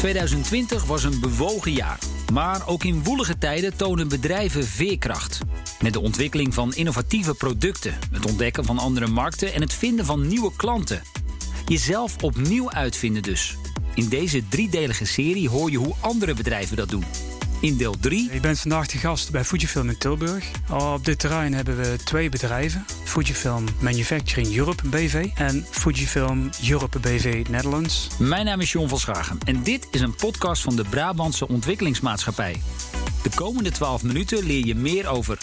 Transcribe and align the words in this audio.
2020 0.00 0.84
was 0.84 1.04
een 1.04 1.20
bewogen 1.20 1.72
jaar. 1.72 1.98
Maar 2.32 2.68
ook 2.68 2.84
in 2.84 3.04
woelige 3.04 3.38
tijden 3.38 3.76
tonen 3.76 4.08
bedrijven 4.08 4.64
veerkracht. 4.64 5.38
Met 5.80 5.92
de 5.92 6.00
ontwikkeling 6.00 6.54
van 6.54 6.74
innovatieve 6.74 7.34
producten, 7.34 7.98
het 8.12 8.26
ontdekken 8.26 8.64
van 8.64 8.78
andere 8.78 9.06
markten 9.06 9.52
en 9.52 9.60
het 9.60 9.72
vinden 9.72 10.04
van 10.04 10.26
nieuwe 10.26 10.52
klanten. 10.56 11.02
Jezelf 11.66 12.22
opnieuw 12.22 12.70
uitvinden 12.70 13.22
dus. 13.22 13.56
In 13.94 14.08
deze 14.08 14.48
driedelige 14.48 15.04
serie 15.04 15.48
hoor 15.48 15.70
je 15.70 15.78
hoe 15.78 15.94
andere 16.00 16.34
bedrijven 16.34 16.76
dat 16.76 16.88
doen. 16.88 17.04
In 17.60 17.76
deel 17.76 17.96
3. 18.00 18.32
Je 18.32 18.40
bent 18.40 18.58
vandaag 18.58 18.86
de 18.86 18.98
gast 18.98 19.30
bij 19.30 19.44
Fujifilm 19.44 19.88
in 19.88 19.98
Tilburg. 19.98 20.50
Op 20.70 21.04
dit 21.04 21.18
terrein 21.18 21.54
hebben 21.54 21.76
we 21.76 21.96
twee 22.04 22.28
bedrijven: 22.28 22.84
Fujifilm 23.04 23.64
Manufacturing 23.80 24.56
Europe 24.56 24.88
BV 24.88 25.28
en 25.34 25.66
Fujifilm 25.70 26.50
Europe 26.68 26.98
BV 26.98 27.46
Netherlands. 27.50 28.08
Mijn 28.18 28.44
naam 28.44 28.60
is 28.60 28.72
John 28.72 28.88
van 28.88 28.98
Schagen 28.98 29.38
en 29.44 29.62
dit 29.62 29.88
is 29.90 30.00
een 30.00 30.14
podcast 30.14 30.62
van 30.62 30.76
de 30.76 30.84
Brabantse 30.84 31.48
Ontwikkelingsmaatschappij. 31.48 32.62
De 33.22 33.30
komende 33.34 33.70
12 33.70 34.02
minuten 34.02 34.44
leer 34.44 34.66
je 34.66 34.74
meer 34.74 35.08
over 35.08 35.38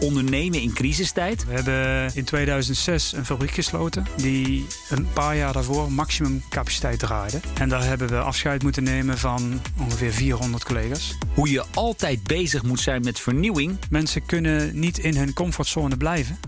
ondernemen 0.00 0.60
in 0.60 0.72
crisistijd. 0.72 1.44
We 1.44 1.52
hebben 1.52 2.10
in 2.14 2.24
2006 2.24 3.12
een 3.12 3.24
fabriek 3.24 3.50
gesloten 3.50 4.06
die 4.16 4.66
een 4.88 5.08
paar 5.12 5.36
jaar 5.36 5.52
daarvoor 5.52 5.92
maximum 5.92 6.42
capaciteit 6.48 6.98
draaide. 6.98 7.40
En 7.58 7.68
daar 7.68 7.84
hebben 7.84 8.08
we 8.08 8.18
afscheid 8.18 8.62
moeten 8.62 8.82
nemen 8.82 9.18
van 9.18 9.60
ongeveer 9.78 10.12
400 10.12 10.64
collega's. 10.64 11.16
Hoe 11.34 11.50
je 11.50 11.64
altijd 11.74 12.22
bezig 12.22 12.62
moet 12.62 12.80
zijn 12.80 13.02
met 13.02 13.20
vernieuwing. 13.20 13.78
Mensen 13.90 14.26
kunnen 14.26 14.78
niet 14.78 14.98
in 14.98 15.16
hun 15.16 15.32
comfortzone 15.32 15.96
blijven 15.96 16.38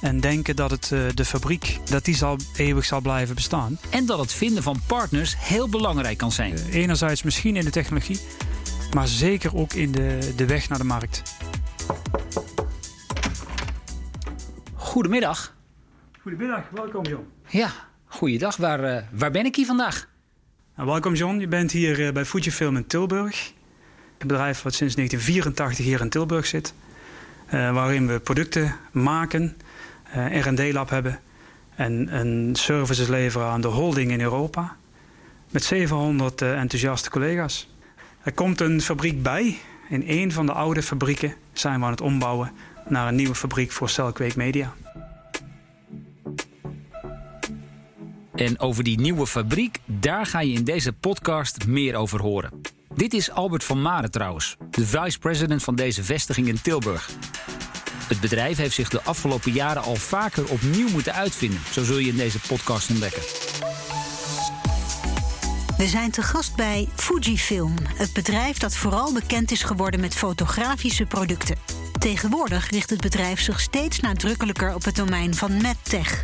en 0.00 0.20
denken 0.20 0.56
dat 0.56 0.70
het, 0.70 0.92
eh, 0.92 1.00
de 1.14 1.24
fabriek 1.24 1.78
dat 1.84 2.04
die 2.04 2.16
zal, 2.16 2.36
eeuwig 2.56 2.84
zal 2.84 3.00
blijven 3.00 3.34
bestaan. 3.34 3.78
En 3.90 4.06
dat 4.06 4.18
het 4.18 4.32
vinden 4.32 4.62
van 4.62 4.80
partners 4.86 5.34
heel 5.38 5.68
belangrijk 5.68 6.18
kan 6.18 6.32
zijn. 6.32 6.52
Uh, 6.52 6.74
enerzijds 6.74 7.22
misschien 7.22 7.56
in 7.56 7.64
de 7.64 7.70
technologie, 7.70 8.20
maar 8.94 9.08
zeker 9.08 9.56
ook 9.56 9.72
in 9.72 9.92
de, 9.92 10.32
de 10.36 10.46
weg 10.46 10.68
naar 10.68 10.78
de 10.78 10.84
markt. 10.84 11.22
Goedemiddag. 14.88 15.54
Goedemiddag, 16.22 16.62
welkom 16.70 17.04
John. 17.04 17.26
Ja, 17.46 17.70
goeiedag. 18.06 18.56
Waar, 18.56 18.84
uh, 18.84 19.02
waar 19.12 19.30
ben 19.30 19.44
ik 19.44 19.56
hier 19.56 19.66
vandaag? 19.66 20.08
Nou, 20.76 20.88
welkom 20.88 21.14
John, 21.14 21.38
je 21.38 21.48
bent 21.48 21.70
hier 21.72 22.00
uh, 22.00 22.12
bij 22.12 22.24
Fujifilm 22.24 22.76
in 22.76 22.86
Tilburg. 22.86 23.52
Een 24.18 24.26
bedrijf 24.26 24.62
wat 24.62 24.74
sinds 24.74 24.94
1984 24.94 25.84
hier 25.84 26.00
in 26.00 26.08
Tilburg 26.08 26.46
zit. 26.46 26.74
Uh, 27.46 27.72
waarin 27.72 28.06
we 28.06 28.20
producten 28.20 28.76
maken, 28.90 29.56
R&D-lab 30.30 30.90
hebben... 30.90 31.20
en 31.74 32.18
een 32.18 32.54
services 32.56 33.08
leveren 33.08 33.46
aan 33.46 33.60
de 33.60 33.68
holding 33.68 34.10
in 34.10 34.20
Europa. 34.20 34.76
Met 35.50 35.64
700 35.64 36.42
enthousiaste 36.42 37.10
collega's. 37.10 37.70
Er 38.22 38.32
komt 38.32 38.60
een 38.60 38.80
fabriek 38.80 39.22
bij. 39.22 39.58
In 39.88 40.02
een 40.06 40.32
van 40.32 40.46
de 40.46 40.52
oude 40.52 40.82
fabrieken 40.82 41.34
zijn 41.52 41.78
we 41.78 41.84
aan 41.84 41.90
het 41.90 42.00
ombouwen 42.00 42.52
naar 42.90 43.08
een 43.08 43.14
nieuwe 43.14 43.34
fabriek 43.34 43.72
voor 43.72 43.88
Celkweek 43.88 44.36
Media. 44.36 44.74
En 48.34 48.58
over 48.58 48.84
die 48.84 49.00
nieuwe 49.00 49.26
fabriek, 49.26 49.78
daar 49.86 50.26
ga 50.26 50.40
je 50.40 50.52
in 50.52 50.64
deze 50.64 50.92
podcast 50.92 51.66
meer 51.66 51.94
over 51.94 52.20
horen. 52.20 52.60
Dit 52.94 53.12
is 53.12 53.30
Albert 53.30 53.64
van 53.64 53.82
Maren 53.82 54.10
trouwens, 54.10 54.56
de 54.70 54.86
vice-president 54.86 55.62
van 55.62 55.74
deze 55.74 56.04
vestiging 56.04 56.48
in 56.48 56.60
Tilburg. 56.62 57.10
Het 58.08 58.20
bedrijf 58.20 58.56
heeft 58.56 58.74
zich 58.74 58.88
de 58.88 59.02
afgelopen 59.02 59.52
jaren 59.52 59.82
al 59.82 59.96
vaker 59.96 60.50
opnieuw 60.50 60.88
moeten 60.88 61.14
uitvinden. 61.14 61.60
Zo 61.70 61.84
zul 61.84 61.98
je 61.98 62.08
in 62.08 62.16
deze 62.16 62.40
podcast 62.40 62.90
ontdekken. 62.90 63.22
We 65.78 65.86
zijn 65.86 66.10
te 66.10 66.22
gast 66.22 66.56
bij 66.56 66.88
Fujifilm, 66.94 67.74
het 67.94 68.12
bedrijf 68.12 68.58
dat 68.58 68.76
vooral 68.76 69.12
bekend 69.12 69.50
is 69.50 69.62
geworden 69.62 70.00
met 70.00 70.14
fotografische 70.14 71.06
producten. 71.06 71.56
Tegenwoordig 71.98 72.70
richt 72.70 72.90
het 72.90 73.00
bedrijf 73.00 73.40
zich 73.40 73.60
steeds 73.60 74.00
nadrukkelijker 74.00 74.74
op 74.74 74.84
het 74.84 74.96
domein 74.96 75.34
van 75.34 75.62
medtech. 75.62 76.22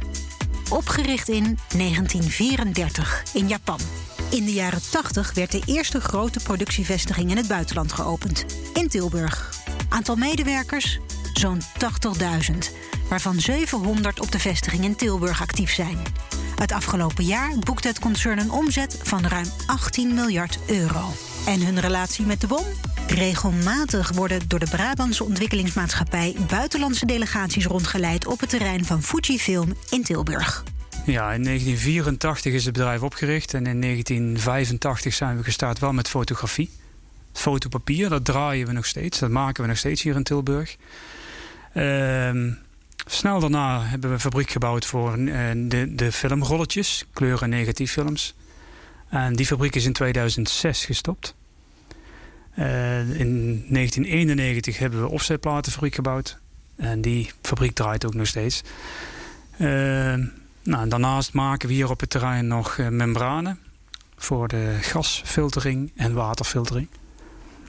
Opgericht 0.70 1.28
in 1.28 1.58
1934 1.76 3.22
in 3.32 3.48
Japan. 3.48 3.78
In 4.30 4.44
de 4.44 4.52
jaren 4.52 4.80
80 4.90 5.34
werd 5.34 5.52
de 5.52 5.62
eerste 5.66 6.00
grote 6.00 6.40
productievestiging 6.42 7.30
in 7.30 7.36
het 7.36 7.48
buitenland 7.48 7.92
geopend, 7.92 8.44
in 8.74 8.88
Tilburg. 8.88 9.50
Aantal 9.88 10.16
medewerkers? 10.16 10.98
Zo'n 11.32 11.60
80.000, 11.60 12.54
waarvan 13.08 13.40
700 13.40 14.20
op 14.20 14.32
de 14.32 14.38
vestiging 14.38 14.84
in 14.84 14.96
Tilburg 14.96 15.42
actief 15.42 15.72
zijn. 15.72 15.98
Het 16.54 16.72
afgelopen 16.72 17.24
jaar 17.24 17.58
boekte 17.58 17.88
het 17.88 17.98
concern 17.98 18.38
een 18.38 18.50
omzet 18.50 18.98
van 19.02 19.26
ruim 19.26 19.48
18 19.66 20.14
miljard 20.14 20.58
euro. 20.66 21.12
En 21.46 21.60
hun 21.60 21.80
relatie 21.80 22.24
met 22.24 22.40
de 22.40 22.46
bom? 22.46 22.64
Regelmatig 23.14 24.12
worden 24.12 24.48
door 24.48 24.58
de 24.58 24.68
Brabantse 24.70 25.24
ontwikkelingsmaatschappij 25.24 26.36
buitenlandse 26.48 27.06
delegaties 27.06 27.66
rondgeleid 27.66 28.26
op 28.26 28.40
het 28.40 28.48
terrein 28.48 28.84
van 28.84 29.02
Fujifilm 29.02 29.74
in 29.90 30.02
Tilburg. 30.02 30.64
Ja, 31.06 31.32
in 31.32 31.42
1984 31.42 32.52
is 32.52 32.64
het 32.64 32.72
bedrijf 32.72 33.02
opgericht 33.02 33.54
en 33.54 33.66
in 33.66 33.80
1985 33.80 35.14
zijn 35.14 35.36
we 35.36 35.44
gestart 35.44 35.78
wel 35.78 35.92
met 35.92 36.08
fotografie. 36.08 36.70
Fotopapier, 37.32 38.08
dat 38.08 38.24
draaien 38.24 38.66
we 38.66 38.72
nog 38.72 38.86
steeds, 38.86 39.18
dat 39.18 39.30
maken 39.30 39.62
we 39.62 39.68
nog 39.68 39.78
steeds 39.78 40.02
hier 40.02 40.14
in 40.16 40.22
Tilburg. 40.22 40.76
Uh, 41.74 42.52
snel 43.06 43.40
daarna 43.40 43.82
hebben 43.82 44.08
we 44.08 44.14
een 44.14 44.20
fabriek 44.20 44.50
gebouwd 44.50 44.84
voor 44.84 45.18
uh, 45.18 45.36
de, 45.54 45.94
de 45.94 46.12
filmrolletjes, 46.12 47.04
kleur- 47.12 47.42
en 47.42 47.50
negatieffilms. 47.50 48.34
En 49.08 49.32
die 49.36 49.46
fabriek 49.46 49.74
is 49.74 49.84
in 49.84 49.92
2006 49.92 50.84
gestopt. 50.84 51.34
Uh, 52.58 52.98
in 52.98 53.64
1991 53.68 54.78
hebben 54.78 55.00
we 55.00 55.08
offsetplatenfabriek 55.08 55.94
gebouwd. 55.94 56.38
En 56.76 57.00
die 57.00 57.30
fabriek 57.42 57.74
draait 57.74 58.06
ook 58.06 58.14
nog 58.14 58.26
steeds. 58.26 58.62
Uh, 59.58 60.14
nou, 60.62 60.88
daarnaast 60.88 61.32
maken 61.32 61.68
we 61.68 61.74
hier 61.74 61.90
op 61.90 62.00
het 62.00 62.10
terrein 62.10 62.46
nog 62.46 62.76
uh, 62.76 62.88
membranen 62.88 63.58
voor 64.16 64.48
de 64.48 64.78
gasfiltering 64.80 65.92
en 65.96 66.12
waterfiltering. 66.12 66.88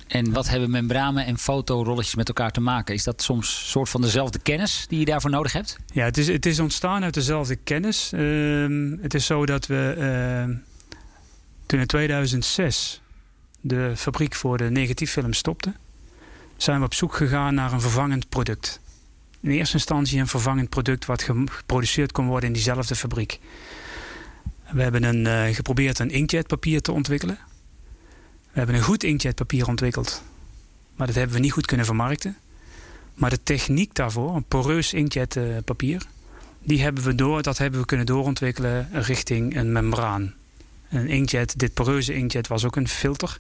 En 0.08 0.34
wat 0.34 0.50
hebben 0.50 0.70
membranen 0.70 1.26
en 1.26 1.38
fotorolletjes 1.38 2.16
met 2.16 2.28
elkaar 2.28 2.52
te 2.52 2.62
maken? 2.62 2.96
Is 2.96 3.04
dat 3.04 3.22
soms 3.22 3.48
een 3.48 3.70
soort 3.70 3.90
van 3.90 4.02
dezelfde 4.02 4.40
kennis 4.40 4.86
die 4.88 5.00
je 5.00 5.06
daarvoor 5.06 5.30
nodig 5.30 5.54
hebt? 5.54 5.78
Ja, 5.94 6.06
het 6.06 6.18
is, 6.18 6.28
het 6.28 6.46
is 6.46 6.60
ontstaan 6.60 7.04
uit 7.04 7.14
dezelfde 7.14 7.56
kennis. 7.56 8.12
Uh, 8.14 8.98
het 9.02 9.14
is 9.14 9.26
zo 9.26 9.46
dat 9.46 9.66
we 9.66 9.96
uh, 10.50 10.58
toen 11.66 11.80
in 11.80 11.88
2006 11.88 13.02
de 13.68 13.92
fabriek 13.96 14.36
voor 14.36 14.58
de 14.58 14.70
negatieffilm 14.70 15.34
stopte, 15.34 15.74
zijn 16.58 16.80
we 16.80 16.86
op 16.86 16.94
zoek 16.94 17.16
gegaan 17.16 17.54
naar 17.54 17.74
een 17.74 17.82
vervangend 17.82 18.30
product. 18.30 18.80
In 19.40 19.50
eerste 19.50 19.74
instantie 19.74 20.20
een 20.20 20.28
vervangend 20.28 20.70
product 20.70 21.06
wat 21.06 21.24
geproduceerd 21.24 22.12
kon 22.12 22.28
worden 22.28 22.48
in 22.48 22.54
diezelfde 22.54 22.96
fabriek. 22.96 23.40
We 24.72 24.82
hebben 24.82 25.04
een, 25.04 25.26
uh, 25.26 25.56
geprobeerd 25.56 26.00
een 26.00 26.10
inkjetpapier 26.10 26.82
te 26.82 26.92
ontwikkelen. 26.92 27.38
We 28.52 28.58
hebben 28.62 28.76
een 28.76 28.82
goed 28.82 29.04
inkjetpapier 29.04 29.68
ontwikkeld, 29.68 30.24
maar 30.96 31.08
dat 31.08 31.16
hebben 31.16 31.36
we 31.36 31.42
niet 31.42 31.52
goed 31.52 31.66
kunnen 31.66 31.86
vermarkten. 31.86 32.38
Maar 33.14 33.30
de 33.30 33.44
techniek 33.44 33.96
daarvoor, 33.96 34.36
een 34.36 34.46
poreus 34.46 34.94
inkjetpapier, 34.94 36.06
die 36.64 36.82
hebben 36.82 37.04
we 37.04 37.16
door, 37.16 37.42
dat 37.42 37.58
hebben 37.58 37.80
we 37.80 37.86
kunnen 37.86 38.06
doorontwikkelen 38.06 38.90
richting 38.92 39.58
een 39.58 39.72
membraan. 39.72 40.34
Een 40.90 41.08
inkjet, 41.08 41.60
dit 41.60 41.74
poreuze 41.74 42.14
inkjet 42.14 42.48
was 42.48 42.66
ook 42.66 42.76
een 42.76 42.88
filter. 42.88 43.40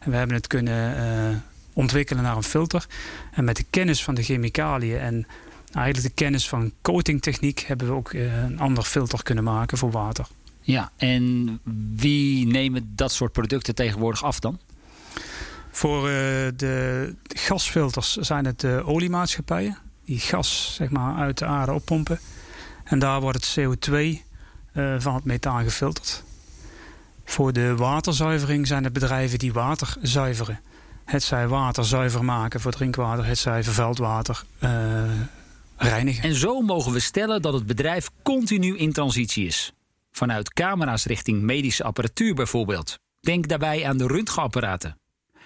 En 0.00 0.10
we 0.10 0.16
hebben 0.16 0.36
het 0.36 0.46
kunnen 0.46 0.96
uh, 1.30 1.36
ontwikkelen 1.72 2.22
naar 2.22 2.36
een 2.36 2.42
filter. 2.42 2.86
En 3.32 3.44
met 3.44 3.56
de 3.56 3.64
kennis 3.70 4.04
van 4.04 4.14
de 4.14 4.22
chemicaliën 4.22 4.98
en 4.98 5.26
eigenlijk 5.72 6.06
de 6.06 6.22
kennis 6.22 6.48
van 6.48 6.72
coatingtechniek 6.82 7.60
hebben 7.60 7.86
we 7.86 7.92
ook 7.92 8.12
uh, 8.12 8.42
een 8.42 8.58
ander 8.58 8.84
filter 8.84 9.22
kunnen 9.22 9.44
maken 9.44 9.78
voor 9.78 9.90
water. 9.90 10.26
Ja, 10.60 10.90
en 10.96 11.58
wie 11.96 12.46
nemen 12.46 12.92
dat 12.94 13.12
soort 13.12 13.32
producten 13.32 13.74
tegenwoordig 13.74 14.24
af 14.24 14.40
dan? 14.40 14.60
Voor 15.70 15.98
uh, 15.98 16.14
de 16.56 17.14
gasfilters 17.26 18.16
zijn 18.16 18.44
het 18.44 18.60
de 18.60 18.82
oliemaatschappijen. 18.84 19.78
Die 20.04 20.18
gas 20.18 20.74
zeg 20.74 20.90
maar, 20.90 21.16
uit 21.16 21.38
de 21.38 21.44
aarde 21.44 21.72
oppompen. 21.72 22.18
En 22.84 22.98
daar 22.98 23.20
wordt 23.20 23.54
het 23.54 23.58
CO2 23.60 23.92
uh, 23.92 24.94
van 24.98 25.14
het 25.14 25.24
methaan 25.24 25.64
gefilterd. 25.64 26.24
Voor 27.28 27.52
de 27.52 27.74
waterzuivering 27.74 28.66
zijn 28.66 28.84
het 28.84 28.92
bedrijven 28.92 29.38
die 29.38 29.52
water 29.52 29.96
zuiveren. 30.02 30.60
Het 31.04 31.22
zij 31.22 31.48
water 31.48 31.84
zuiver 31.84 32.24
maken 32.24 32.60
voor 32.60 32.72
drinkwater, 32.72 33.26
het 33.26 33.38
zij 33.38 33.64
vervuild 33.64 33.98
water 33.98 34.42
uh, 34.60 34.70
reinigen. 35.76 36.22
En 36.22 36.34
zo 36.34 36.60
mogen 36.60 36.92
we 36.92 37.00
stellen 37.00 37.42
dat 37.42 37.52
het 37.52 37.66
bedrijf 37.66 38.10
continu 38.22 38.76
in 38.76 38.92
transitie 38.92 39.46
is. 39.46 39.72
Vanuit 40.10 40.52
camera's 40.52 41.04
richting 41.04 41.42
medische 41.42 41.84
apparatuur 41.84 42.34
bijvoorbeeld. 42.34 42.98
Denk 43.20 43.48
daarbij 43.48 43.86
aan 43.86 43.96
de 43.96 44.06
röntgenapparaten. 44.06 44.98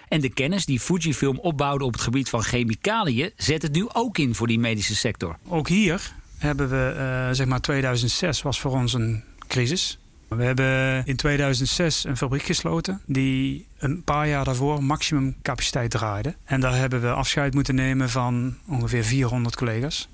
En 0.07 0.21
de 0.21 0.29
kennis 0.29 0.65
die 0.65 0.79
Fujifilm 0.79 1.39
opbouwde 1.39 1.83
op 1.83 1.93
het 1.93 2.01
gebied 2.01 2.29
van 2.29 2.43
chemicaliën 2.43 3.31
zet 3.35 3.61
het 3.61 3.73
nu 3.73 3.89
ook 3.93 4.17
in 4.17 4.35
voor 4.35 4.47
die 4.47 4.59
medische 4.59 4.95
sector. 4.95 5.37
Ook 5.47 5.67
hier 5.67 6.13
hebben 6.37 6.69
we, 6.69 6.93
uh, 6.97 7.35
zeg 7.35 7.47
maar 7.47 7.61
2006 7.61 8.41
was 8.41 8.59
voor 8.59 8.71
ons 8.71 8.93
een 8.93 9.23
crisis. 9.47 10.00
We 10.35 10.43
hebben 10.43 11.05
in 11.05 11.15
2006 11.15 12.03
een 12.03 12.17
fabriek 12.17 12.41
gesloten 12.43 13.01
die 13.05 13.67
een 13.77 14.03
paar 14.03 14.27
jaar 14.27 14.43
daarvoor 14.43 14.83
maximum 14.83 15.35
capaciteit 15.41 15.91
draaide. 15.91 16.35
En 16.43 16.59
daar 16.59 16.75
hebben 16.75 17.01
we 17.01 17.11
afscheid 17.11 17.53
moeten 17.53 17.75
nemen 17.75 18.09
van 18.09 18.57
ongeveer 18.67 19.03
400 19.03 19.55
collega's. 19.55 20.09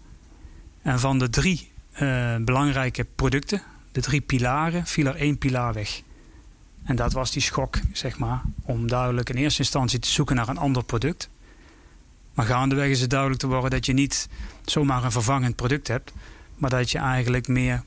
En 0.82 1.00
van 1.00 1.20
de 1.20 1.30
drie 1.30 1.72
uh, 2.02 2.36
belangrijke 2.36 3.06
producten, 3.16 3.62
de 3.92 4.02
drie 4.02 4.22
pilaren, 4.22 4.86
viel 4.86 5.06
er 5.06 5.16
één 5.16 5.38
pilaar 5.38 5.74
weg. 5.74 6.02
En 6.84 6.96
dat 6.96 7.14
was 7.14 7.32
die 7.32 7.42
schok, 7.42 7.80
zeg 7.92 8.18
maar, 8.18 8.42
om 8.64 8.88
duidelijk 8.88 9.30
in 9.30 9.36
eerste 9.36 9.62
instantie 9.62 10.00
te 10.00 10.10
zoeken 10.10 10.36
naar 10.36 10.50
een 10.50 10.58
ander 10.58 10.84
product. 10.84 11.30
Maar 12.34 12.46
gaandeweg 12.46 12.90
is 12.90 13.02
het 13.02 13.10
duidelijk 13.10 13.40
te 13.40 13.48
worden 13.48 13.70
dat 13.70 13.86
je 13.86 13.94
niet 13.94 14.28
zomaar 14.66 15.04
een 15.04 15.12
vervangend 15.12 15.56
product 15.56 15.88
hebt, 15.88 16.14
maar 16.56 16.70
dat 16.70 16.92
je 16.92 16.98
eigenlijk 16.98 17.48
meer 17.48 17.84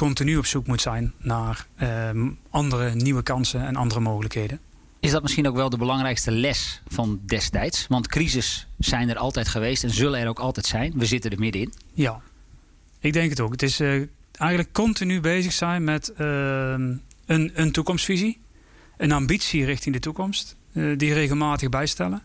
continu 0.00 0.36
op 0.36 0.46
zoek 0.46 0.66
moet 0.66 0.80
zijn 0.80 1.12
naar 1.18 1.66
uh, 1.82 2.10
andere 2.50 2.94
nieuwe 2.94 3.22
kansen 3.22 3.66
en 3.66 3.76
andere 3.76 4.00
mogelijkheden. 4.00 4.60
Is 5.00 5.10
dat 5.10 5.22
misschien 5.22 5.48
ook 5.48 5.54
wel 5.54 5.70
de 5.70 5.76
belangrijkste 5.76 6.30
les 6.30 6.82
van 6.86 7.20
destijds? 7.26 7.86
Want 7.88 8.08
crisis 8.08 8.66
zijn 8.78 9.08
er 9.08 9.16
altijd 9.16 9.48
geweest 9.48 9.84
en 9.84 9.90
zullen 9.90 10.20
er 10.20 10.28
ook 10.28 10.38
altijd 10.38 10.66
zijn. 10.66 10.92
We 10.96 11.06
zitten 11.06 11.30
er 11.30 11.38
middenin. 11.38 11.72
Ja, 11.92 12.20
ik 13.00 13.12
denk 13.12 13.30
het 13.30 13.40
ook. 13.40 13.52
Het 13.52 13.62
is 13.62 13.80
uh, 13.80 14.06
eigenlijk 14.32 14.72
continu 14.72 15.20
bezig 15.20 15.52
zijn 15.52 15.84
met 15.84 16.12
uh, 16.18 16.18
een, 17.26 17.50
een 17.54 17.72
toekomstvisie, 17.72 18.40
een 18.96 19.12
ambitie 19.12 19.64
richting 19.64 19.94
de 19.94 20.00
toekomst, 20.00 20.56
uh, 20.72 20.98
die 20.98 21.12
regelmatig 21.12 21.68
bijstellen. 21.68 22.22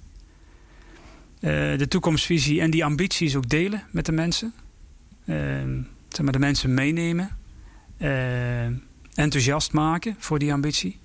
de 1.39 1.86
toekomstvisie 1.88 2.62
en 2.62 2.69
die 2.71 2.86
ambities 2.86 3.36
ook 3.36 3.50
delen 3.50 3.83
met 3.92 4.06
de 4.06 4.12
mensen. 4.12 4.54
Ehm, 5.25 5.81
zeg 6.10 6.21
maar 6.21 6.33
de 6.33 6.39
mensen 6.39 6.74
meenemen 6.74 7.44
enthousiast 9.13 9.71
maken 9.71 10.15
voor 10.18 10.39
die 10.39 10.53
ambitie. 10.53 11.00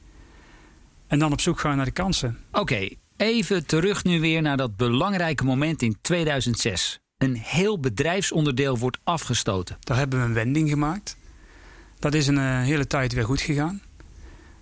En 1.07 1.19
dan 1.19 1.33
op 1.33 1.41
zoek 1.41 1.61
gaan 1.61 1.77
naar 1.77 1.85
de 1.85 1.91
kansen. 1.91 2.39
Oké, 2.53 2.89
even 3.17 3.67
terug 3.67 4.05
nu 4.05 4.21
weer 4.21 4.43
naar 4.43 4.57
dat 4.57 4.77
belangrijke 4.77 5.45
moment 5.45 5.83
in 5.83 5.97
2006. 6.01 7.01
Een 7.19 7.37
heel 7.37 7.81
bedrijfsonderdeel 7.81 8.79
wordt 8.79 8.99
afgestoten. 9.05 9.77
Daar 9.81 9.97
hebben 9.97 10.19
we 10.19 10.25
een 10.25 10.35
wending 10.35 10.69
gemaakt. 10.69 11.17
Dat 11.99 12.15
is 12.15 12.27
een 12.27 12.37
uh, 12.37 12.61
hele 12.61 12.87
tijd 12.87 13.13
weer 13.13 13.25
goed 13.25 13.41
gegaan. 13.41 13.83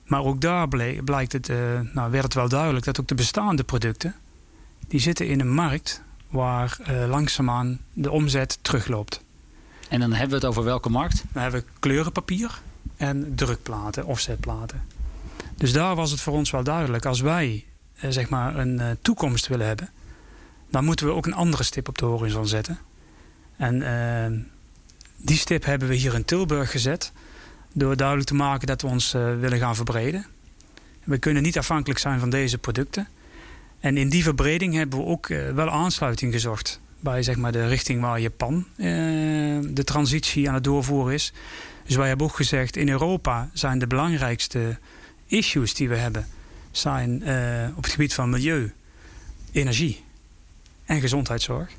Maar 0.04 0.24
ook 0.24 0.40
daar 0.40 0.68
blijkt 1.04 1.32
het, 1.32 1.48
uh, 1.48 1.80
nou 1.92 2.10
werd 2.10 2.24
het 2.24 2.34
wel 2.34 2.48
duidelijk 2.48 2.84
dat 2.84 3.00
ook 3.00 3.08
de 3.08 3.14
bestaande 3.14 3.64
producten... 3.64 4.14
die 4.88 5.00
zitten 5.00 5.28
in 5.28 5.40
een 5.40 5.54
markt 5.54 6.02
waar 6.30 6.78
langzaamaan 7.08 7.80
de 7.92 8.10
omzet 8.10 8.58
terugloopt. 8.62 9.24
En 9.88 10.00
dan 10.00 10.10
hebben 10.10 10.28
we 10.28 10.34
het 10.34 10.44
over 10.44 10.64
welke 10.64 10.88
markt? 10.88 11.24
We 11.32 11.40
hebben 11.40 11.64
kleurenpapier 11.78 12.60
en 12.96 13.32
drukplaten, 13.34 14.06
offsetplaten. 14.06 14.84
Dus 15.56 15.72
daar 15.72 15.94
was 15.94 16.10
het 16.10 16.20
voor 16.20 16.32
ons 16.32 16.50
wel 16.50 16.62
duidelijk. 16.62 17.04
Als 17.06 17.20
wij 17.20 17.64
eh, 17.94 18.10
zeg 18.10 18.28
maar 18.28 18.56
een 18.56 18.80
eh, 18.80 18.90
toekomst 19.02 19.46
willen 19.46 19.66
hebben, 19.66 19.90
dan 20.70 20.84
moeten 20.84 21.06
we 21.06 21.12
ook 21.12 21.26
een 21.26 21.34
andere 21.34 21.62
stip 21.62 21.88
op 21.88 21.98
de 21.98 22.04
horizon 22.04 22.46
zetten. 22.46 22.78
En 23.56 23.74
uh, 23.74 24.40
die 25.16 25.36
stip 25.36 25.64
hebben 25.64 25.88
we 25.88 25.94
hier 25.94 26.14
in 26.14 26.24
Tilburg 26.24 26.70
gezet. 26.70 27.12
Door 27.72 27.96
duidelijk 27.96 28.28
te 28.28 28.34
maken 28.34 28.66
dat 28.66 28.82
we 28.82 28.88
ons 28.88 29.12
willen 29.12 29.58
gaan 29.58 29.76
verbreden. 29.76 30.26
We 31.04 31.18
kunnen 31.18 31.42
niet 31.42 31.58
afhankelijk 31.58 32.00
zijn 32.00 32.20
van 32.20 32.30
deze 32.30 32.58
producten. 32.58 33.08
En 33.80 33.96
in 33.96 34.08
die 34.08 34.22
verbreding 34.22 34.74
hebben 34.74 34.98
we 34.98 35.04
ook 35.04 35.26
wel 35.54 35.70
aansluiting 35.70 36.32
gezocht 36.32 36.80
bij 37.00 37.22
zeg 37.22 37.36
maar, 37.36 37.52
de 37.52 37.66
richting 37.66 38.00
waar 38.00 38.20
Japan 38.20 38.66
uh, 38.76 38.86
de 39.70 39.84
transitie 39.84 40.48
aan 40.48 40.54
het 40.54 40.64
doorvoeren 40.64 41.14
is. 41.14 41.32
Dus 41.84 41.96
wij 41.96 42.08
hebben 42.08 42.26
ook 42.26 42.36
gezegd, 42.36 42.76
in 42.76 42.88
Europa 42.88 43.50
zijn 43.52 43.78
de 43.78 43.86
belangrijkste 43.86 44.78
issues 45.26 45.74
die 45.74 45.88
we 45.88 45.96
hebben... 45.96 46.26
zijn 46.70 47.22
uh, 47.28 47.76
op 47.76 47.82
het 47.82 47.92
gebied 47.92 48.14
van 48.14 48.30
milieu, 48.30 48.72
energie 49.52 50.04
en 50.84 51.00
gezondheidszorg. 51.00 51.70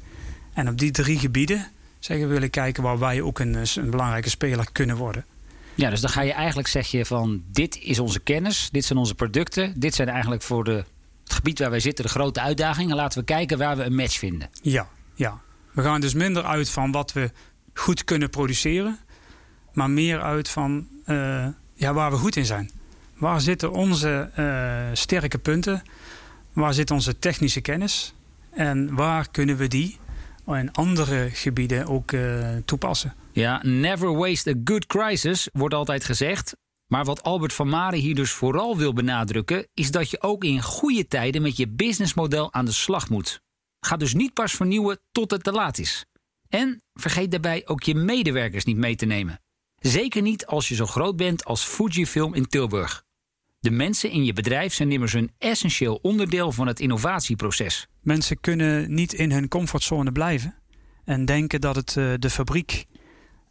En 0.54 0.68
op 0.68 0.78
die 0.78 0.92
drie 0.92 1.20
gebieden 1.20 1.68
zeggen 2.00 2.28
we 2.28 2.34
willen 2.34 2.50
kijken 2.50 2.84
waar 2.84 3.00
wij 3.00 3.22
ook 3.22 3.40
een, 3.40 3.58
een 3.76 3.90
belangrijke 3.90 4.30
speler 4.30 4.72
kunnen 4.72 4.96
worden. 4.96 5.26
Ja, 5.76 5.90
dus 5.90 6.02
dan 6.02 6.10
ga 6.10 6.22
je 6.22 6.34
eigenlijk 6.34 6.68
zeg 6.68 6.88
je 6.88 7.06
van 7.06 7.44
dit 7.52 7.78
is 7.82 8.00
onze 8.00 8.20
kennis, 8.20 8.70
dit 8.72 8.86
zijn 8.86 9.00
onze 9.00 9.16
producten, 9.16 9.80
dit 9.80 9.96
zijn 9.96 10.10
eigenlijk 10.10 10.42
voor 10.42 10.64
de, 10.64 10.84
het 11.24 11.34
gebied 11.34 11.60
waar 11.60 11.70
wij 11.70 11.80
zitten 11.80 12.06
de 12.06 12.12
grote 12.12 12.42
uitdagingen. 12.42 12.96
Laten 12.96 13.20
we 13.20 13.26
kijken 13.26 13.58
waar 13.58 13.78
we 13.78 13.84
een 13.84 13.96
match 13.96 14.18
vinden. 14.18 14.50
Ja, 14.62 14.88
ja, 15.20 15.42
we 15.72 15.82
gaan 15.82 16.02
dus 16.02 16.14
minder 16.14 16.44
uit 16.44 16.70
van 16.70 16.92
wat 16.92 17.14
we 17.14 17.32
goed 17.74 18.04
kunnen 18.04 18.30
produceren, 18.30 19.00
maar 19.74 19.90
meer 19.90 20.22
uit 20.22 20.50
van 20.50 20.88
uh, 21.06 21.48
ja, 21.74 21.94
waar 21.94 22.12
we 22.12 22.18
goed 22.18 22.36
in 22.36 22.46
zijn. 22.46 22.72
Waar 23.18 23.42
zitten 23.42 23.72
onze 23.72 24.32
uh, 24.38 24.96
sterke 24.98 25.38
punten? 25.38 25.82
Waar 26.54 26.74
zit 26.74 26.92
onze 26.92 27.20
technische 27.20 27.62
kennis? 27.62 28.14
En 28.50 28.96
waar 28.96 29.30
kunnen 29.32 29.58
we 29.58 29.68
die 29.68 29.98
in 30.46 30.72
andere 30.72 31.30
gebieden 31.30 31.88
ook 31.88 32.12
uh, 32.12 32.48
toepassen? 32.66 33.14
Ja, 33.32 33.60
never 33.64 34.16
waste 34.16 34.50
a 34.50 34.62
good 34.64 34.86
crisis 34.86 35.50
wordt 35.54 35.74
altijd 35.74 36.04
gezegd. 36.04 36.56
Maar 36.88 37.06
wat 37.06 37.24
Albert 37.24 37.54
van 37.54 37.70
Maren 37.70 38.00
hier 38.00 38.16
dus 38.16 38.32
vooral 38.32 38.78
wil 38.78 38.94
benadrukken, 38.94 39.68
is 39.74 39.92
dat 39.92 40.10
je 40.10 40.22
ook 40.22 40.44
in 40.44 40.62
goede 40.62 41.08
tijden 41.08 41.42
met 41.42 41.58
je 41.58 41.68
businessmodel 41.68 42.54
aan 42.54 42.66
de 42.66 42.72
slag 42.72 43.10
moet. 43.10 43.42
Ga 43.80 43.98
dus 43.98 44.14
niet 44.14 44.34
pas 44.34 44.52
vernieuwen 44.54 45.00
tot 45.12 45.32
het 45.32 45.44
te 45.44 45.52
laat 45.52 45.78
is. 45.78 46.06
En 46.50 46.82
vergeet 46.94 47.32
daarbij 47.32 47.68
ook 47.68 47.84
je 47.84 47.96
medewerkers 47.96 48.66
niet 48.66 48.78
mee 48.78 48.96
te 48.96 49.06
nemen. 49.06 49.42
Zeker 49.80 50.22
niet 50.22 50.46
als 50.46 50.68
je 50.68 50.76
zo 50.76 50.86
groot 50.86 51.16
bent 51.16 51.46
als 51.46 51.64
Fujifilm 51.64 52.34
in 52.34 52.48
Tilburg. 52.48 53.04
De 53.60 53.72
mensen 53.72 54.10
in 54.10 54.26
je 54.26 54.34
bedrijf 54.34 54.74
zijn 54.74 54.92
immers 54.92 55.14
een 55.14 55.32
essentieel 55.38 56.00
onderdeel 56.02 56.52
van 56.52 56.68
het 56.68 56.80
innovatieproces. 56.80 57.88
Mensen 58.02 58.40
kunnen 58.40 58.94
niet 58.94 59.14
in 59.14 59.32
hun 59.32 59.48
comfortzone 59.48 60.12
blijven 60.12 60.56
en 61.04 61.26
denken 61.26 61.62
dat 61.62 61.76
het 61.76 61.96
uh, 61.96 62.14
de 62.20 62.30
fabriek 62.30 62.86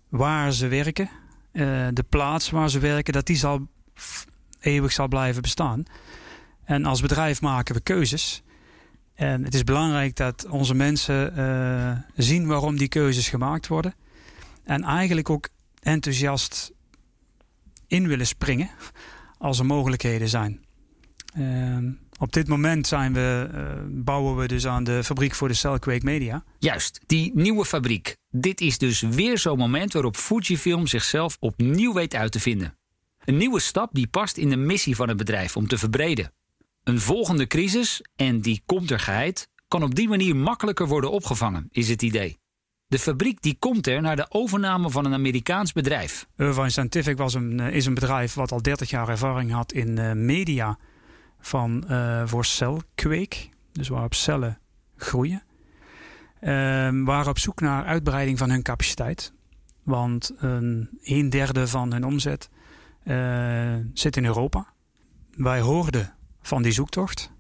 waar 0.09 0.53
ze 0.53 0.69
werken, 0.69 1.11
uh, 1.53 1.89
de 1.93 2.05
plaats 2.09 2.51
waar 2.51 2.71
ze 2.71 2.79
werken, 2.79 3.13
dat 3.13 3.27
die 3.27 3.37
zal 3.37 3.69
eeuwig 4.61 4.93
zal 4.93 5.09
blijven 5.09 5.43
bestaan. 5.43 5.85
En 6.65 6.85
als 6.85 7.01
bedrijf 7.01 7.41
maken 7.41 7.75
we 7.75 7.81
keuzes. 7.81 8.43
En 9.19 9.45
het 9.45 9.55
is 9.55 9.65
belangrijk 9.65 10.17
dat 10.17 10.47
onze 10.49 10.75
mensen 10.75 11.39
uh, 11.39 11.99
zien 12.17 12.47
waarom 12.47 12.77
die 12.77 12.89
keuzes 12.89 13.29
gemaakt 13.29 13.67
worden. 13.67 13.95
En 14.65 14.83
eigenlijk 14.83 15.31
ook 15.31 15.49
enthousiast 15.81 16.73
in 17.87 18.09
willen 18.09 18.27
springen 18.27 18.71
als 19.39 19.59
er 19.59 19.67
mogelijkheden 19.67 20.29
zijn. 20.29 20.65
Uh, 21.37 21.79
op 22.19 22.33
dit 22.33 22.49
moment 22.49 22.87
zijn 22.87 23.13
we, 23.13 23.51
uh, 23.55 23.63
bouwen 23.89 24.37
we 24.37 24.49
dus 24.49 24.67
aan 24.67 24.85
de 24.85 25.05
fabriek 25.05 25.35
voor 25.35 25.49
de 25.49 25.55
Cellquake 25.55 26.05
Media. 26.05 26.45
Juist, 26.59 27.01
die 27.07 27.31
nieuwe 27.35 27.65
fabriek. 27.65 28.17
Dit 28.31 28.61
is 28.61 28.79
dus 28.79 29.01
weer 29.01 29.39
zo'n 29.39 29.59
moment 29.59 29.93
waarop 29.93 30.17
Fujifilm 30.17 30.87
zichzelf 30.87 31.37
opnieuw 31.41 31.93
weet 31.93 32.15
uit 32.15 32.33
te 32.33 32.41
vinden. 32.41 32.79
Een 33.25 33.37
nieuwe 33.37 33.61
stap 33.61 33.95
die 33.95 34.07
past 34.07 34.37
in 34.37 34.49
de 34.49 34.57
missie 34.57 34.97
van 34.97 35.09
het 35.09 35.17
bedrijf 35.17 35.57
om 35.57 35.69
te 35.69 35.79
verbreden. 35.79 36.33
Een 36.89 37.01
volgende 37.01 37.47
crisis, 37.47 38.03
en 38.17 38.41
die 38.41 38.63
komt 38.67 38.91
er 38.91 39.01
geheid, 39.01 39.49
kan 39.69 39.83
op 39.83 39.95
die 39.95 40.09
manier 40.09 40.37
makkelijker 40.37 40.87
worden 40.87 41.11
opgevangen, 41.11 41.69
is 41.71 41.89
het 41.89 42.03
idee. 42.03 42.39
De 42.87 42.99
fabriek 42.99 43.43
die 43.43 43.57
komt 43.59 43.87
er 43.87 44.01
naar 44.01 44.17
de 44.17 44.27
overname 44.29 44.91
van 44.91 45.05
een 45.05 45.13
Amerikaans 45.13 45.73
bedrijf. 45.73 46.27
Irvine 46.37 46.71
Scientific 46.71 47.17
was 47.17 47.35
een, 47.35 47.61
is 47.61 47.87
een 47.87 47.95
bedrijf 47.95 48.35
wat 48.35 48.53
al 48.53 48.63
30 48.63 48.91
jaar 48.91 49.09
ervaring 49.09 49.51
had 49.51 49.73
in 49.73 49.97
uh, 49.97 50.13
media 50.13 50.79
van, 51.41 51.85
uh, 51.89 52.23
voor 52.27 52.45
celkweek. 52.45 53.51
Dus 53.73 53.89
waarop 53.89 54.15
cellen 54.15 54.59
groeien. 54.97 55.43
Uh, 56.41 56.49
waren 57.05 57.29
op 57.29 57.39
zoek 57.39 57.61
naar 57.61 57.85
uitbreiding 57.85 58.39
van 58.39 58.51
hun 58.51 58.63
capaciteit. 58.63 59.33
Want 59.83 60.33
een, 60.39 60.89
een 61.03 61.31
derde 61.31 61.69
van 61.69 61.93
hun 61.93 62.05
omzet 62.05 62.49
zit 63.95 64.17
in 64.17 64.25
Europa. 64.25 64.73
Wij 65.31 65.61
hoorden 65.61 66.18
van 66.43 66.63
die 66.63 66.73
zoektocht. 66.73 67.31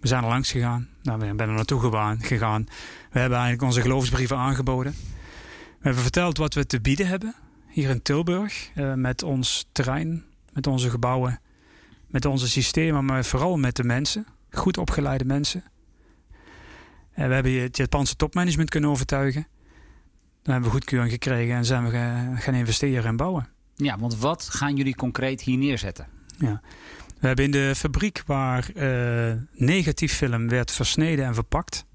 We 0.00 0.08
zijn 0.08 0.22
er 0.22 0.28
langs 0.28 0.50
gegaan. 0.50 0.88
Nou, 1.02 1.18
we 1.18 1.24
zijn 1.24 1.38
er 1.38 1.46
naartoe 1.46 1.80
gegaan. 2.20 2.64
We 3.10 3.18
hebben 3.18 3.38
eigenlijk 3.38 3.62
onze 3.62 3.80
geloofsbrieven 3.80 4.36
aangeboden. 4.36 4.92
We 5.78 5.90
hebben 5.90 6.02
verteld 6.02 6.38
wat 6.38 6.54
we 6.54 6.66
te 6.66 6.80
bieden 6.80 7.06
hebben 7.06 7.34
hier 7.68 7.90
in 7.90 8.02
Tilburg. 8.02 8.70
Uh, 8.74 8.94
met 8.94 9.22
ons 9.22 9.68
terrein, 9.72 10.24
met 10.52 10.66
onze 10.66 10.90
gebouwen, 10.90 11.40
met 12.06 12.24
onze 12.24 12.48
systemen, 12.48 13.04
maar 13.04 13.24
vooral 13.24 13.56
met 13.56 13.76
de 13.76 13.84
mensen. 13.84 14.26
Goed 14.50 14.78
opgeleide 14.78 15.24
mensen. 15.24 15.64
En 17.12 17.28
we 17.28 17.34
hebben 17.34 17.62
het 17.62 17.76
Japanse 17.76 18.16
topmanagement 18.16 18.70
kunnen 18.70 18.90
overtuigen. 18.90 19.46
Dan 20.42 20.52
hebben 20.52 20.70
we 20.70 20.76
goedkeuring 20.76 21.12
gekregen 21.12 21.56
en 21.56 21.64
zijn 21.64 21.84
we 21.84 21.90
gaan 22.40 22.54
investeren 22.54 23.04
en 23.04 23.16
bouwen. 23.16 23.48
Ja, 23.76 23.98
want 23.98 24.18
wat 24.18 24.48
gaan 24.48 24.76
jullie 24.76 24.94
concreet 24.94 25.40
hier 25.40 25.58
neerzetten? 25.58 26.06
Ja. 26.38 26.60
We 27.24 27.30
hebben 27.30 27.48
in 27.48 27.66
de 27.66 27.74
fabriek 27.74 28.22
waar 28.26 28.70
uh, 28.74 29.32
negatief 29.52 30.14
film 30.14 30.48
werd 30.48 30.70
versneden 30.70 31.24
en 31.24 31.34
verpakt. 31.34 31.86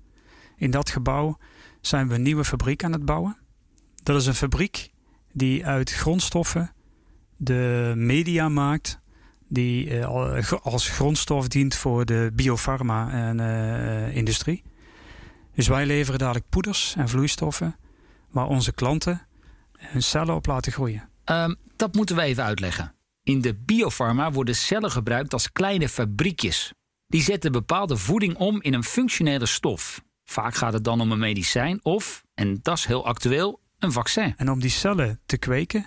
In 0.58 0.72
dat 0.72 0.90
gebouw 0.90 1.38
zijn 1.82 2.08
we 2.08 2.16
een 2.16 2.22
nieuwe 2.22 2.46
fabriek 2.46 2.84
aan 2.84 2.92
het 2.92 3.06
bouwen. 3.06 3.38
Dat 4.04 4.22
is 4.22 4.26
een 4.26 4.36
fabriek 4.36 4.92
die 5.32 5.66
uit 5.66 5.92
grondstoffen 5.92 6.74
de 7.38 7.94
mediamarkt 7.96 9.00
die 9.48 10.00
uh, 10.00 10.52
als 10.62 10.90
grondstof 10.90 11.48
dient 11.48 11.76
voor 11.76 12.06
de 12.06 12.32
biofarma-industrie. 12.34 14.64
dus 15.56 15.68
wij 15.68 15.86
leveren 15.86 16.20
dadelijk 16.20 16.50
poeders 16.50 16.96
en 16.98 17.10
vloeistoffen 17.10 17.76
waar 18.30 18.48
onze 18.48 18.74
klanten 18.74 19.28
hun 19.78 20.04
cellen 20.04 20.36
op 20.36 20.46
laten 20.46 20.72
groeien. 20.72 21.10
Um, 21.26 21.56
dat 21.76 21.96
moeten 21.96 22.16
we 22.16 22.22
even 22.22 22.44
uitleggen. 22.44 22.94
In 23.30 23.42
de 23.42 23.56
biofarma 23.56 24.32
worden 24.32 24.56
cellen 24.56 24.92
gebruikt 24.92 25.34
als 25.34 25.52
kleine 25.52 25.90
fabriekjes. 25.90 26.74
Die 27.08 27.22
zetten 27.22 27.52
bepaalde 27.52 27.98
voeding 27.98 28.36
om 28.36 28.62
in 28.62 28.74
een 28.74 28.84
functionele 28.84 29.46
stof. 29.46 30.02
Vaak 30.24 30.56
gaat 30.56 30.74
het 30.74 30.84
dan 30.84 31.02
om 31.02 31.12
een 31.12 31.20
medicijn 31.20 31.80
of, 31.84 32.24
en 32.34 32.60
dat 32.62 32.78
is 32.78 32.86
heel 32.86 33.06
actueel, 33.06 33.60
een 33.80 33.92
vaccin. 33.92 34.34
En 34.38 34.52
om 34.52 34.60
die 34.60 34.70
cellen 34.70 35.20
te 35.26 35.38
kweken, 35.38 35.86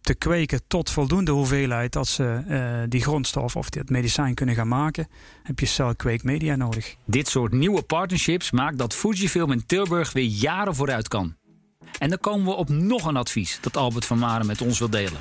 te 0.00 0.14
kweken 0.14 0.60
tot 0.66 0.90
voldoende 0.90 1.30
hoeveelheid 1.30 1.92
dat 1.92 2.08
ze 2.08 2.44
uh, 2.48 2.82
die 2.88 3.02
grondstof 3.02 3.56
of 3.56 3.70
dit 3.70 3.90
medicijn 3.90 4.34
kunnen 4.34 4.54
gaan 4.54 4.68
maken, 4.68 5.08
heb 5.42 5.58
je 5.58 5.66
celkweekmedia 5.66 6.56
nodig. 6.56 6.96
Dit 7.06 7.28
soort 7.28 7.52
nieuwe 7.52 7.82
partnerships 7.82 8.50
maakt 8.50 8.78
dat 8.78 8.94
Fujifilm 8.94 9.52
in 9.52 9.66
Tilburg 9.66 10.12
weer 10.12 10.24
jaren 10.24 10.74
vooruit 10.74 11.08
kan. 11.08 11.36
En 11.98 12.08
dan 12.08 12.18
komen 12.18 12.46
we 12.46 12.52
op 12.52 12.68
nog 12.68 13.04
een 13.04 13.16
advies 13.16 13.58
dat 13.60 13.76
Albert 13.76 14.04
van 14.04 14.18
Maren 14.18 14.46
met 14.46 14.60
ons 14.60 14.78
wil 14.78 14.90
delen. 14.90 15.20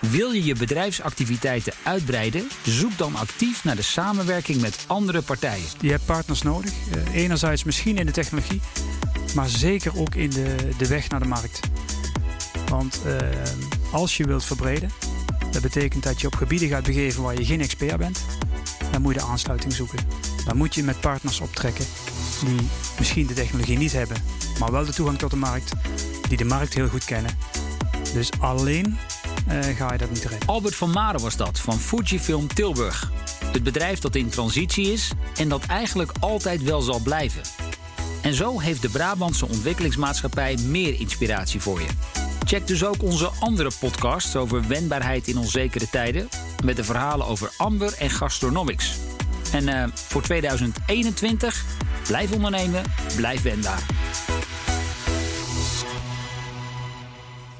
Wil 0.00 0.30
je 0.30 0.44
je 0.44 0.54
bedrijfsactiviteiten 0.54 1.72
uitbreiden? 1.82 2.48
Zoek 2.64 2.98
dan 2.98 3.14
actief 3.14 3.64
naar 3.64 3.76
de 3.76 3.82
samenwerking 3.82 4.60
met 4.60 4.84
andere 4.86 5.22
partijen. 5.22 5.66
Je 5.80 5.90
hebt 5.90 6.04
partners 6.04 6.42
nodig. 6.42 6.72
Uh, 6.96 7.14
enerzijds 7.14 7.64
misschien 7.64 7.96
in 7.98 8.06
de 8.06 8.12
technologie, 8.12 8.60
maar 9.34 9.48
zeker 9.48 9.98
ook 9.98 10.14
in 10.14 10.30
de, 10.30 10.54
de 10.78 10.86
weg 10.86 11.08
naar 11.08 11.20
de 11.20 11.26
markt. 11.26 11.60
Want 12.68 13.00
uh, 13.06 13.16
als 13.92 14.16
je 14.16 14.24
wilt 14.24 14.44
verbreden, 14.44 14.90
dat 15.50 15.62
betekent 15.62 16.02
dat 16.02 16.20
je 16.20 16.26
op 16.26 16.34
gebieden 16.34 16.68
gaat 16.68 16.84
begeven 16.84 17.22
waar 17.22 17.34
je 17.34 17.44
geen 17.44 17.60
expert 17.60 17.96
bent, 17.96 18.20
dan 18.90 19.02
moet 19.02 19.14
je 19.14 19.20
de 19.20 19.26
aansluiting 19.26 19.72
zoeken. 19.72 19.98
Dan 20.44 20.56
moet 20.56 20.74
je 20.74 20.82
met 20.82 21.00
partners 21.00 21.40
optrekken 21.40 21.84
die 22.44 22.68
misschien 22.98 23.26
de 23.26 23.34
technologie 23.34 23.78
niet 23.78 23.92
hebben, 23.92 24.16
maar 24.58 24.72
wel 24.72 24.84
de 24.84 24.92
toegang 24.92 25.18
tot 25.18 25.30
de 25.30 25.36
markt, 25.36 25.72
die 26.28 26.36
de 26.36 26.44
markt 26.44 26.74
heel 26.74 26.88
goed 26.88 27.04
kennen. 27.04 27.38
Dus 28.12 28.30
alleen 28.38 28.98
ga 29.48 29.92
je 29.92 29.98
dat 29.98 30.10
niet 30.10 30.24
redden. 30.24 30.48
Albert 30.48 30.74
van 30.74 30.90
Maren 30.90 31.20
was 31.20 31.36
dat, 31.36 31.60
van 31.60 31.78
Fujifilm 31.78 32.46
Tilburg. 32.46 33.12
Het 33.44 33.62
bedrijf 33.62 33.98
dat 33.98 34.14
in 34.14 34.28
transitie 34.28 34.92
is 34.92 35.10
en 35.36 35.48
dat 35.48 35.66
eigenlijk 35.66 36.12
altijd 36.20 36.62
wel 36.62 36.80
zal 36.80 37.00
blijven. 37.00 37.42
En 38.22 38.34
zo 38.34 38.60
heeft 38.60 38.82
de 38.82 38.88
Brabantse 38.88 39.48
ontwikkelingsmaatschappij 39.48 40.56
meer 40.56 41.00
inspiratie 41.00 41.60
voor 41.60 41.80
je. 41.80 41.88
Check 42.44 42.66
dus 42.66 42.84
ook 42.84 43.02
onze 43.02 43.30
andere 43.40 43.70
podcasts 43.80 44.36
over 44.36 44.68
wendbaarheid 44.68 45.28
in 45.28 45.38
onzekere 45.38 45.90
tijden. 45.90 46.28
Met 46.64 46.76
de 46.76 46.84
verhalen 46.84 47.26
over 47.26 47.50
Amber 47.56 47.94
en 47.98 48.10
gastronomics. 48.10 48.96
En 49.52 49.68
uh, 49.68 49.84
voor 49.94 50.22
2021, 50.22 51.64
blijf 52.06 52.32
ondernemen, 52.32 52.82
blijf 53.16 53.42
wendbaar. 53.42 53.82